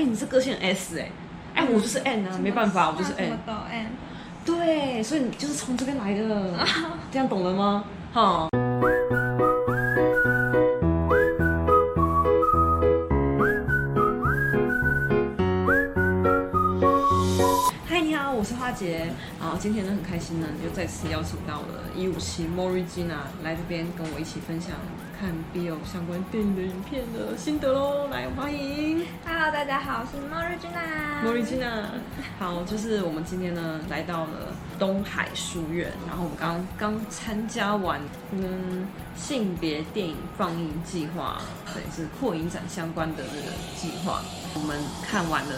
[0.00, 1.10] 哎，你是个性 S 哎，
[1.54, 3.36] 哎，我就是 N 啊，没办法，我就是 N。
[4.46, 6.66] 对，所以你就是从这边来的，
[7.12, 7.84] 这样懂了吗？
[8.10, 8.48] 好。
[18.80, 24.70] 姐，然后今天呢很开心呢，又再次邀请到了一五七 Morigina 来这边跟我一起分享
[25.20, 29.06] 看 BL 相关电影的影片的心得喽，来欢迎。
[29.26, 31.20] Hello，大家好，我是 Morigina。
[31.22, 31.84] Morigina，
[32.38, 38.00] 好，就是我们今天呢来到了东海书院，然后我们刚刚参加完
[38.32, 41.42] 嗯性别电影放映计划，
[41.74, 44.22] 对，是扩影展相关的这个计划，
[44.54, 45.54] 我们看完了。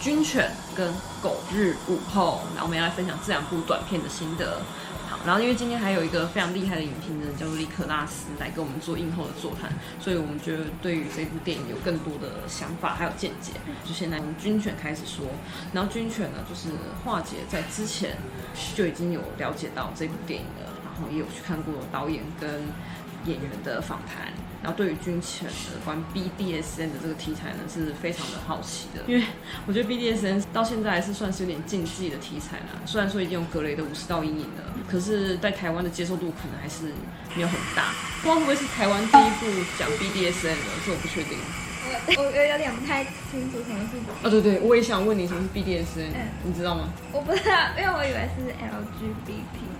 [0.00, 0.92] 军犬跟
[1.22, 4.60] 狗日午后，然后我们要来分享这两部短片的心得。
[5.08, 13.52] 好，然后因为今天还有一个非常厉害的影评人叫做尼可拉斯来跟我们做映后的座谈，所以我们觉得对于这部电影有更多的想法还有见解。
[13.84, 15.24] 就现在从军犬开始说，
[15.72, 16.70] 然后军犬呢，就是
[17.04, 18.16] 华姐在之前
[18.74, 22.50] 就已经有了解到这部电影了，然后也有去看过导演跟
[23.26, 24.32] 演员的访谈。
[24.62, 29.24] 然后对于军犬的关于 BDSN 的这个题材呢，是非常的好奇的，因为
[29.66, 32.80] 我觉得 BDSN 到现在还是算是有点禁忌的题材啦。
[32.84, 36.92] 虽然说已经有格雷的五十道阴影了，可是在台湾的接受度可能还是
[37.34, 37.92] 没有很大。
[38.22, 41.38] 不知道会不会是台湾第一部讲 BDSN 的，这我不确定。
[41.86, 43.96] 我我有点不太清楚什么是。
[44.26, 46.88] 哦，对对，我也想问你什么是 BDSN，嗯，你知道吗？
[47.12, 49.30] 我不知道，因为我以为是 LGBT。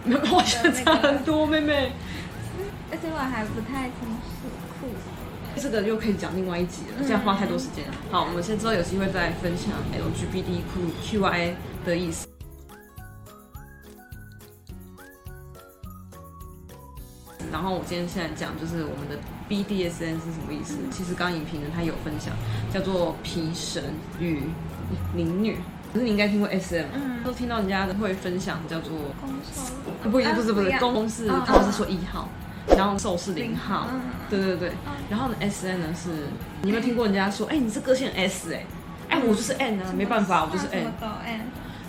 [0.05, 1.91] 没有，我觉得差很多，妹妹。
[2.93, 4.47] 而且我还不太清楚。
[5.57, 7.95] 这个又可以讲另外一集了，这样花太多时间了。
[8.11, 9.73] 好，我们先之后有机会再分享
[11.11, 12.27] LGBTQIA 的意思。
[17.51, 19.17] 然后我今天现在讲就是我们的
[19.49, 20.77] BDSN 是什么意思？
[20.91, 22.35] 其实刚刚影评人他有分享，
[22.71, 23.83] 叫做皮神
[24.21, 24.43] 与
[25.15, 25.57] 凌虐。
[25.93, 26.85] 可是你应该听过 SM，
[27.25, 29.73] 都听到人家会分享叫做公司，
[30.11, 32.29] 不一不是不是公是他们是说一号。
[32.77, 33.89] 然后受是零号，
[34.29, 34.73] 对对对，
[35.09, 36.11] 然后呢，S N 呢是，
[36.63, 38.67] 你有没有听过人家说，哎，你是个性 S 哎，
[39.09, 40.91] 哎，我就是 N 啊，没办法，我就是 N。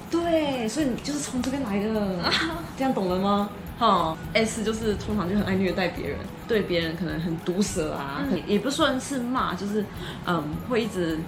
[0.10, 2.32] 对，所以你就是从这边来的，
[2.78, 3.50] 这样懂了吗？
[3.78, 6.18] 哈，S 就是通常就很爱虐待别人，
[6.48, 9.84] 对别人可能很毒舌啊，也不算是骂，就是
[10.26, 11.20] 嗯，会一直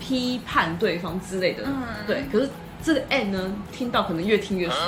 [0.00, 1.62] 批判对方之类的。
[1.66, 2.50] 嗯对，可是
[2.82, 4.78] 这个 N 呢，听到可能越听越爽。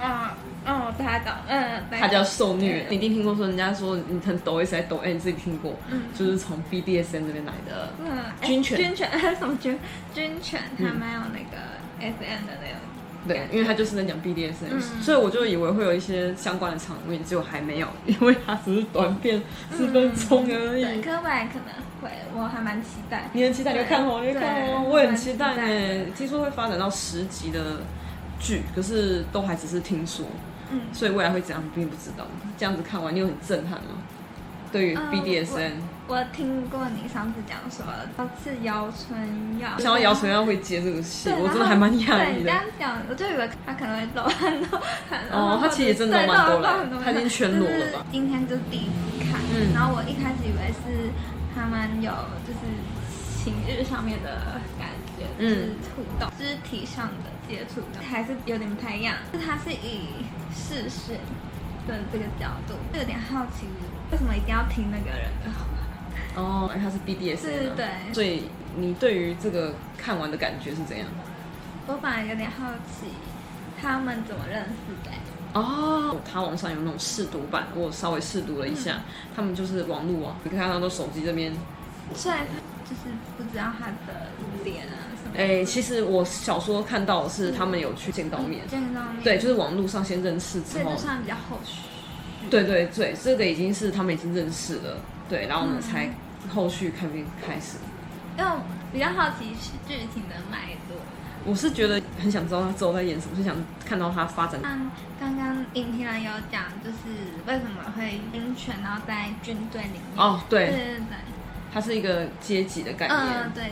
[0.00, 0.36] 啊。
[0.68, 8.08] 哦，他懂，嗯，他叫受虐，你一定听过说人家说你很抖 S 还抖 N，你自己听过，嗯，就是从 BDSN 这边来的，嗯，
[8.42, 9.08] 军犬，军犬
[9.38, 9.78] 什么军
[10.14, 11.56] 军犬，他没有那个
[12.00, 12.78] SM 的那种，
[13.26, 19.42] 对，因为他就是在讲 BDSN，所以我就以为会有一些相关的场面，结果还没有， 因为它只是短片
[19.76, 20.84] 十分钟而已。
[20.84, 23.28] 对，可未来可能会，我还蛮期待。
[23.32, 26.04] 你很期待，你会看哦，你会看哦，我很期待呢。
[26.16, 27.80] 听说会发展到十集的
[28.38, 30.24] 剧，可是都还只是听说。
[30.70, 32.26] 嗯，所以未来会怎样，并不知道。
[32.56, 34.02] 这样子看完，你有很震撼吗？
[34.70, 35.72] 对于 BDSN，
[36.06, 37.86] 我，我听过你上次讲说，
[38.44, 39.70] 是姚春耀。
[39.78, 42.38] 想到姚春耀会接这个戏，我真的还蛮讶异的。
[42.40, 44.78] 你这样讲，我就以为他可能会露很多。
[45.32, 48.04] 哦，他其实也真的蛮多了，他已经全裸了吧？
[48.12, 51.08] 今天就第一次看，嗯，然后我一开始以为是
[51.54, 52.12] 他们有
[52.46, 52.68] 就是
[53.42, 57.37] 情欲上面的感觉，嗯，触动肢体上的。
[57.48, 61.16] 接触的还是有点不太一样，就他是以视讯
[61.86, 63.66] 的这个角度，就有点好奇
[64.12, 65.66] 为什么一定要听那个人的话。
[66.36, 67.86] 哦，他是 BDSN，是，对。
[68.12, 68.44] 所以
[68.76, 71.08] 你对于这个看完的感觉是怎样？
[71.86, 73.08] 我反而有点好奇，
[73.80, 75.10] 他们怎么认识的？
[75.54, 79.02] 哦，他网上有那种试读版，我稍微试读了一下，嗯、
[79.34, 81.52] 他们就是网络啊，你看他都手机这边，
[82.14, 82.46] 虽然
[82.84, 84.28] 就是不知道他的
[84.62, 85.08] 脸啊。
[85.34, 91.82] 哎、欸，其实我小说看到的是他们有去见到面，见到面，对，就是网络上先认识之后，这算比较后续。
[92.50, 96.08] 对对对，这个已经是他们已经认识了，对，然后我们、才
[96.48, 97.76] 后续看片开始。
[98.38, 98.60] 因为我
[98.92, 100.96] 比较好奇是剧情的脉络，
[101.44, 103.54] 我是觉得很想知道他之后在演什么，是想
[103.84, 104.60] 看到他发展。
[104.62, 104.90] 刚
[105.20, 107.14] 刚刚影评人有讲，就是
[107.46, 110.00] 为什么会军犬，然后在军队里面。
[110.16, 111.16] 哦，对，对对对，
[111.74, 113.64] 它是一个阶级的概念，嗯，对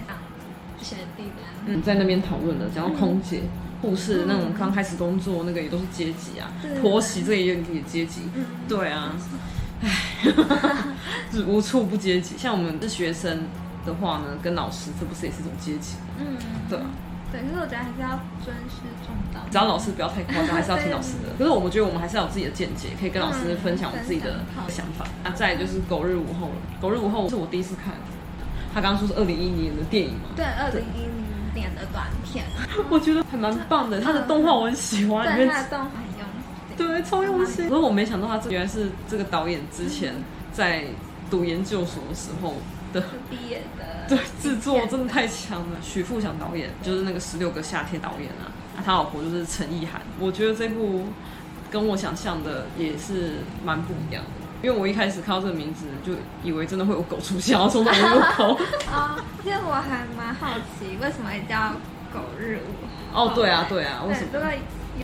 [0.78, 0.84] 的。
[0.84, 3.42] 学弟的，嗯，在那边讨论的，讲到空姐、
[3.82, 6.52] 护、嗯、士那种刚开始工作，那个也都是阶级啊。
[6.80, 9.12] 婆媳这个也有你的阶级，嗯，对啊，
[9.82, 9.90] 唉，
[11.32, 12.36] 是 无处不阶级。
[12.38, 13.44] 像我们是学生
[13.84, 15.96] 的话呢，跟老师这不是也是一种阶级？
[16.18, 16.36] 嗯，
[16.68, 16.86] 对啊。
[17.32, 21.34] 对，可是我觉得还是要尊师重道，只要老师不要太夸张，还是要听老师的。
[21.36, 25.04] 可是我们觉得我们还是要有自己的见解，可以跟老师分享我们自己的想法。
[25.24, 27.94] 啊，再来就是《狗日午后》了，《狗日午后》是我第一次看。
[28.76, 30.28] 他刚刚说是二零一零年的电影嘛？
[30.36, 32.44] 对，二零一零年的短片，
[32.90, 33.98] 我觉得还蛮棒的。
[34.02, 36.28] 他的动画我很喜欢，对，他的动画很用
[36.68, 37.70] 心，对，超用心。
[37.70, 40.14] 可是我没想到他原来是这个导演之前
[40.52, 40.84] 在
[41.30, 42.56] 读研究所的时候
[42.92, 45.78] 的毕业的， 对，制作真的太强了。
[45.80, 48.52] 许富祥导演就是那个十六个夏天导演啊，
[48.84, 50.02] 他老婆就是陈意涵。
[50.20, 51.06] 我觉得这部
[51.70, 54.45] 跟我想象的也是蛮不一样的。
[54.66, 58.58] 因为我一开始看到这个名字，就以为真的会有狗出现，然后从哪里入口。
[58.90, 59.14] 啊，
[59.44, 61.70] 其实我还蛮好奇，为什么也叫
[62.12, 63.16] 狗日舞？
[63.16, 64.26] 哦，对啊，对啊，为什么？
[64.32, 64.50] 如果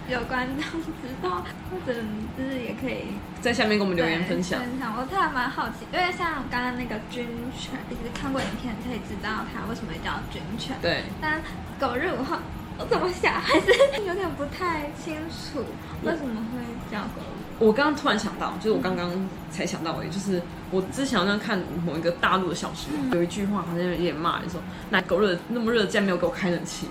[0.09, 1.95] 有观众知道，或者
[2.37, 4.59] 就是也可以在下面跟我们留言分享。
[4.59, 7.25] 分享，我特别蛮好奇，因为像刚刚那个军
[7.57, 10.75] 犬，其实看过影片可以知道它为什么叫军犬。
[10.83, 11.05] 对。
[11.21, 11.41] 但
[11.79, 12.37] 狗日舞后，
[12.79, 13.71] 我怎么想还是
[14.05, 15.63] 有点不太清楚，
[16.03, 16.59] 为什么会
[16.91, 17.52] 叫狗日？
[17.63, 19.09] 我刚刚突然想到，就是我刚刚
[19.53, 20.43] 才想到而已，就是
[20.73, 24.61] 我之前好像看某一个大陆的小说，嗯、有一句话好像有点骂人说，
[24.91, 26.89] 那狗日那么热，竟然没有给我开冷气。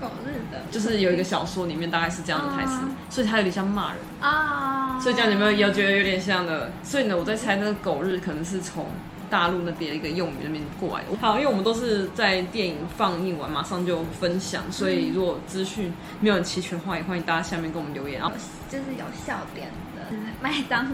[0.00, 5.00] 狗日的，就是有一个小说里面大概是这样的台词，啊、所以它有点像骂人啊。
[5.00, 6.70] 所以这样你们有觉得有点像的？
[6.84, 8.86] 所以呢，我在猜那个狗日可能是从
[9.32, 11.16] 大陆那边一个用语那边过来的。
[11.18, 15.90] 好，因为我们都是在电影放映完马上就分享，所以如果资讯
[16.20, 18.30] 没有很齐全的话，也欢迎大家下面给我们留言啊。
[18.68, 20.02] 就是有笑点的
[20.42, 20.90] 麦当劳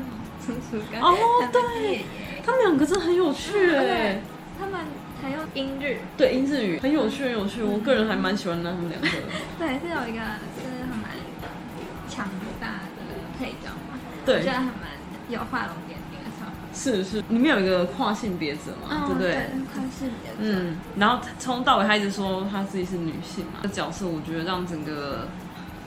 [0.47, 1.17] 叔叔跟哦，
[1.53, 2.05] 对，
[2.47, 4.21] 他们两个真的很有趣哎，
[4.57, 4.81] 他们
[5.21, 7.61] 还用英日，对，英日语很有趣，很有趣。
[7.61, 9.25] 我个人还蛮喜欢他们两个的。
[9.59, 10.23] 对，是有一个
[10.55, 11.11] 就是很蛮
[12.09, 12.29] 强
[12.61, 13.03] 大的
[13.37, 14.73] 配角嘛，对，我觉得还蛮
[15.29, 15.88] 有画龙点。
[16.79, 19.33] 是是，里面有一个跨性别者嘛，对不对？
[19.75, 20.37] 跨性别者。
[20.39, 25.27] 嗯，然后从到尾他一直说他自己是女性嘛，这角色我觉得让整个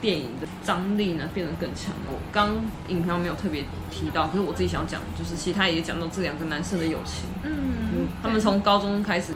[0.02, 1.94] 电影的张力呢变得更强。
[2.10, 2.50] 我刚
[2.88, 7.24] 影片没有特别提到，可是我自己想要讲，就是其实他也讲到这两个男生的友情。
[7.42, 7.50] 嗯
[7.94, 9.32] 嗯，他们从高中开始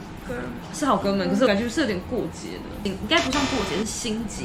[0.75, 4.45] 是好哥们，可是感觉是有点过节的，应该不算过节，是心结。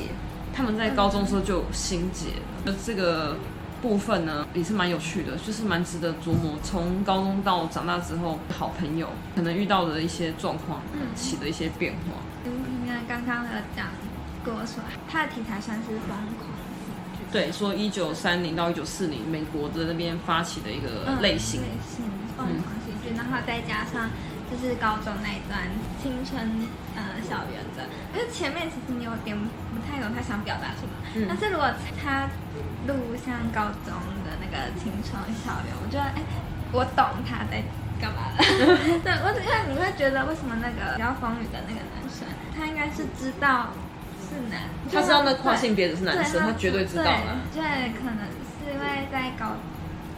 [0.53, 3.35] 他们在高中的时候就有心结了，那这个。
[3.81, 6.57] 部分呢也是蛮有趣的，就是蛮值得琢磨。
[6.63, 10.81] 从高中到长大之后，好朋友可能遇到的一些状况，
[11.15, 12.21] 起的一些变化。
[12.45, 12.51] 嗯，
[12.83, 13.87] 你看刚刚的讲
[14.45, 16.21] 跟我说，他的题材算是疯狂
[16.77, 17.23] 喜剧。
[17.31, 22.05] 对，说一九三零到一九四零，美国的那边发起的一个类型，类型
[22.37, 24.09] 疯狂喜剧，然后再加上
[24.51, 25.63] 就是高中那一段
[26.03, 31.71] 青春呃校园的，因为前面其实你有点不太懂他想表达什么，嗯、但是如果
[32.03, 32.27] 他。
[32.87, 33.93] 录像高中
[34.25, 36.25] 的那个青春校园，我觉得哎、欸，
[36.73, 37.61] 我懂他在
[38.01, 38.37] 干嘛了。
[39.05, 42.25] 对，我因为你会觉得为什么那个比较风雨的那个男生，
[42.57, 43.69] 他应该是知道
[44.25, 47.37] 是男，他知道那跨性别的是男生，他，绝对知道了。
[47.53, 47.61] 对，
[47.93, 48.25] 可能
[48.57, 49.53] 是因为在高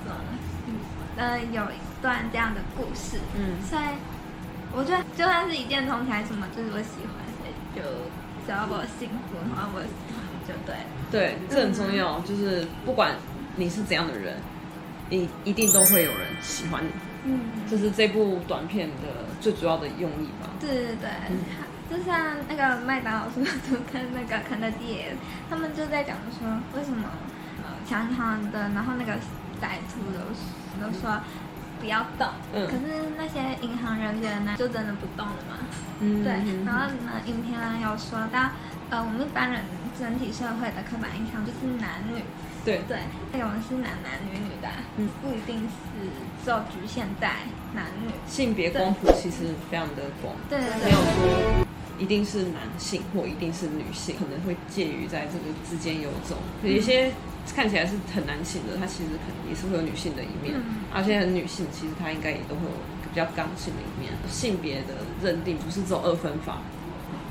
[0.08, 0.16] 中，
[1.18, 3.84] 呃，有一段这样的故事，嗯，所以
[4.76, 7.82] 我觉得就算是一见钟情什么，就是我喜欢谁，就
[8.46, 10.76] 只要我幸福，然后我喜欢就对。
[11.12, 12.18] 对，这很重要。
[12.18, 13.16] 嗯、就是不管
[13.56, 14.36] 你是怎样的人，
[15.10, 16.90] 你一定都会有人喜欢你。
[17.26, 17.40] 嗯，
[17.70, 20.50] 这是这部短片的最主要的用意吧？
[20.60, 21.38] 对对对，嗯、
[21.90, 25.06] 就像那个麦当劳叔叔跟那个肯德基，
[25.50, 27.08] 他们就在讲说，为什么
[27.88, 29.14] 强强的，然后那个
[29.62, 31.22] 歹徒都都说
[31.84, 35.60] 不要动，嗯、可是那些银行人员呢，就真的不动了嘛？
[36.00, 36.32] 嗯，对。
[36.64, 38.50] 然后呢，影片呢有说到，
[38.90, 39.62] 呃，我们一般人。
[40.00, 42.20] 整体社会的刻板印象就是男女，
[42.66, 42.98] 对对，
[43.40, 44.68] 有的是男男女女的，
[44.98, 46.10] 嗯，不一定是
[46.44, 47.30] 只有局限在
[47.76, 51.63] 男女，性别光谱其实非常的广，对，对，对，没有说
[52.04, 57.14] 一定是男性或一定是女性，可能会介于在这个之间游走，有一些
[57.56, 62.76] 看起来是很男性的，他其实可能也是会有女性的一面，嗯、而且很女性，其实他应该也都会有
[63.08, 64.12] 比较刚性的一面。
[64.30, 66.58] 性别的认定不是只有二分法。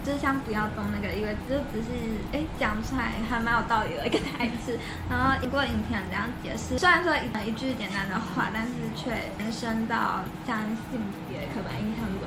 [0.04, 1.94] 就是像不要动那个，因为就只是
[2.32, 4.76] 哎讲出来还蛮有道理的一个台词，
[5.08, 10.58] 然后一过影片这样解释，虽然说一一句简单的话，但是却延伸到像
[10.90, 10.98] 性
[11.30, 12.26] 别刻板印象这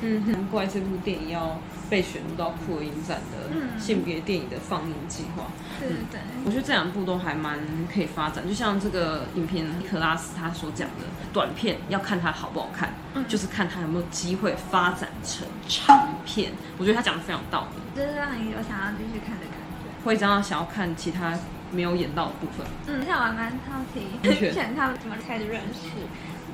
[0.00, 1.58] 嗯，难怪这部电影要
[1.90, 5.44] 被选入到酷儿影展的性别电影的放映计划。
[5.80, 7.58] 对对对，我觉得这两部都还蛮
[7.92, 16.52] 可以发展，就像这个影片尼可拉斯他所讲的，短片要看它好不好看，嗯、就是看它有没有机会发展成长片。
[16.78, 21.38] 我觉得他讲的非常有道理，就是让你有想要继续看的感觉，会让他想要看其他
[21.72, 22.66] 没有演到的部分。
[22.86, 25.88] 嗯，像我还蛮好奇，选 他们怎么开始认识，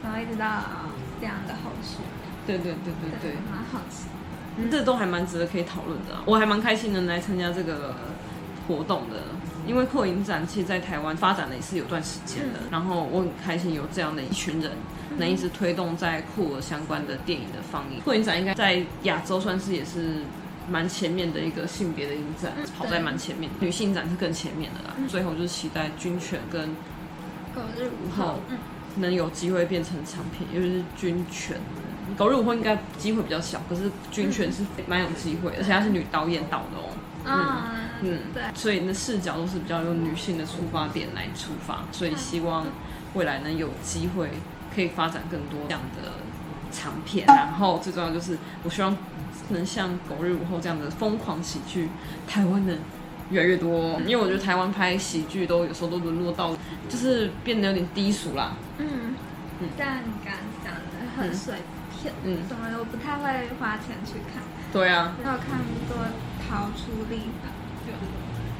[0.02, 0.46] 然后一直到
[1.20, 1.98] 这样的后续。
[2.46, 4.06] 对对对对对，蛮好奇，
[4.56, 6.16] 嗯，这都还蛮值得可以讨论的。
[6.26, 7.94] 我还蛮开心能来参加这个
[8.66, 9.16] 活动的。
[9.66, 14.70] 因为扩影展其实在台湾发展的也是有段时间的，嗯、然后我很开心有这样的一群人
[15.16, 17.98] 能一直推动在酷儿相关的电影的放映。
[18.00, 20.16] 酷影展应该在亚洲算是也是
[20.68, 23.50] 蛮前面的一个性别的影展，嗯、跑在蛮前面。
[23.58, 24.94] 女性展是更前面的啦。
[24.98, 26.66] 嗯、最后就是期待军犬跟
[27.54, 28.40] 狗日舞后
[28.96, 31.56] 能有机会变成长片，尤其是军犬。
[32.16, 36.90] 狗日舞后应该机会比较小，可是军犬是蛮有机会，而且她是女导演导的哦。
[37.26, 42.66] 嗯嗯，对，所以那视角都是比较用女性的出发点来出发，所以希望
[43.14, 44.28] 未来能有机会
[44.74, 46.12] 可以发展更多这样的
[46.70, 48.94] 长片，然后最重要就是我希望
[49.48, 51.88] 能像《狗日舞后》这样的疯狂喜剧，
[52.26, 52.76] 台湾的
[53.30, 56.54] 越来越多，因为我觉得台湾拍喜剧都有时候都沦落到
[56.90, 58.52] 就是变得有点低俗啦。
[58.76, 59.14] 嗯
[59.60, 60.82] 嗯，但你刚刚讲的
[61.16, 61.54] 贺岁
[62.04, 64.44] 片，嗯，怎么我不太会花钱去看。
[64.70, 65.56] 对啊，我有看
[65.88, 65.96] 过。
[66.46, 67.48] 逃出立法，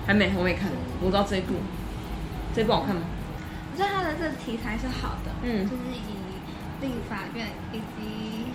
[0.06, 0.72] 还没，我没看，
[1.02, 1.52] 我知道这一部，
[2.54, 3.02] 这一部好看吗？
[3.70, 6.16] 我觉得它的这个题材是好的，嗯，就是以
[6.80, 8.48] 立法院以及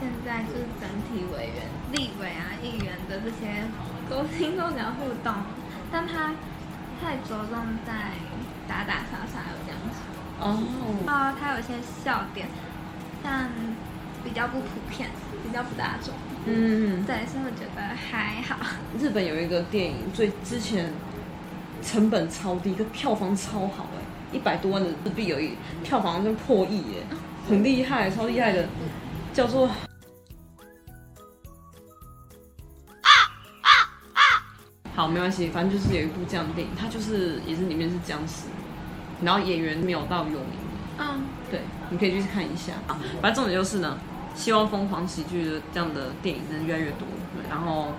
[0.00, 3.68] 现在就是整体委员、立委啊、议员的这些
[4.08, 5.30] 沟通都比较互动，
[5.92, 6.32] 但它
[6.98, 8.16] 太着重在
[8.66, 10.00] 打打杀杀有这样子，
[10.40, 10.56] 哦，
[11.06, 12.48] 啊，他有些笑点，
[13.22, 13.50] 但
[14.24, 15.10] 比较不普遍，
[15.42, 16.14] 比较不大众。
[16.46, 18.56] 嗯，对，所以我觉得还好。
[18.98, 20.90] 日本有一个电影，最之前
[21.82, 25.52] 成本超低，个票房超好哎，一百多万的日币而已，
[25.84, 27.02] 票房就破亿耶，
[27.48, 28.66] 很厉害，超厉害的，
[29.34, 29.74] 叫做啊
[33.60, 33.68] 啊
[34.14, 34.20] 啊！
[34.96, 38.46] 好，没关系，反正就是有一部这样的电影，它就是也是里面是僵尸，
[39.22, 41.60] 然后演员没有到有名的，嗯，对，
[41.90, 42.98] 你可以去看一下啊。
[43.20, 43.98] 反正重点就是呢。
[44.34, 47.06] 希望疯狂喜剧的这样的电影能越来越多，
[47.48, 47.92] 然后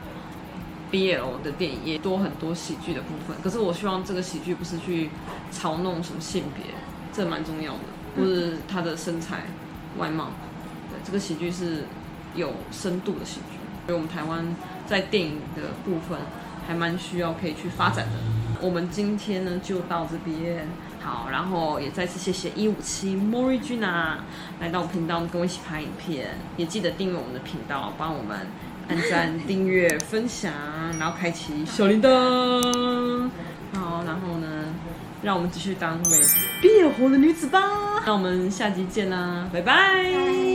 [0.92, 3.36] BL 的电影也多很多喜剧的部分。
[3.44, 5.10] 可是我希望这个喜剧不是去
[5.54, 6.66] 嘲弄什么性别，
[7.14, 7.80] 这蛮重要的，
[8.18, 9.44] 或是他的身材、
[9.98, 10.32] 外貌。
[10.90, 11.84] 对，这个喜剧是
[12.34, 14.44] 有深度的喜剧，所以我们台湾
[14.88, 16.18] 在电影的部分
[16.68, 18.14] 还蛮需要可以去发展的。
[18.62, 20.68] 我们今天呢就到这边。
[21.04, 24.18] 好，然后也再次谢谢一五七 Morigina
[24.60, 28.38] 来到我频道跟我一起拍影片，也记得订阅我们的频道，帮我们
[28.88, 30.54] 按赞、订阅、分享，
[31.00, 33.30] 然后开启小铃铛。
[33.74, 34.48] 好，然后呢，
[35.24, 36.20] 让我们继续当一位
[36.62, 37.60] 憋火的女子吧。
[38.06, 40.51] 那我们下集见啦，拜拜。